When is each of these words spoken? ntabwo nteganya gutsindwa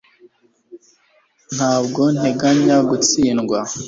ntabwo 1.55 2.01
nteganya 2.17 2.75
gutsindwa 2.89 3.57